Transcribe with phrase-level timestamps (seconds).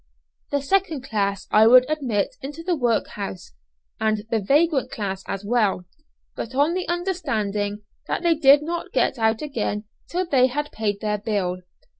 [0.49, 3.53] The second class I would admit into the workhouse,
[3.99, 5.85] and the vagrant class as well,
[6.35, 11.01] but on the understanding that they did not get out again till they had paid
[11.01, 11.57] their bill.